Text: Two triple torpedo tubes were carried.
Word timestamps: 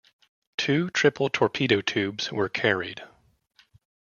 Two 0.57 0.89
triple 0.89 1.29
torpedo 1.29 1.79
tubes 1.79 2.31
were 2.31 2.49
carried. 2.49 3.03